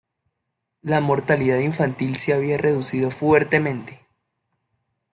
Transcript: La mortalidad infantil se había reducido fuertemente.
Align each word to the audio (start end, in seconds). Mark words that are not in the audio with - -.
La 0.81 0.99
mortalidad 0.99 1.59
infantil 1.59 2.15
se 2.15 2.33
había 2.33 2.57
reducido 2.57 3.11
fuertemente. 3.11 4.01